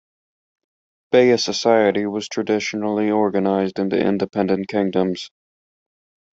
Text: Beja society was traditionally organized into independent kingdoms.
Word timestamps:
Beja 1.13 1.37
society 1.39 2.07
was 2.07 2.27
traditionally 2.27 3.11
organized 3.11 3.77
into 3.77 3.99
independent 4.03 4.67
kingdoms. 4.67 5.29